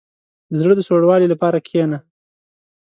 [0.51, 1.97] •د زړه د سوړوالي لپاره کښېنه.